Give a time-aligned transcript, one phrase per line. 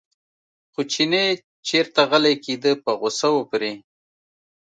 [0.71, 1.25] خو چینی
[1.67, 3.73] چېرته غلی کېده په غوسه و پرې.